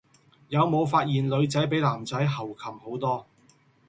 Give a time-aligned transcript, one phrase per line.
[0.47, 3.27] 有冇發現女仔比男仔猴擒好多